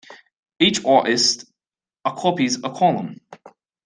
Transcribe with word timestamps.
Each 0.59 0.83
artist 0.83 1.45
occupies 2.03 2.55
a 2.63 2.71
column. 2.71 3.21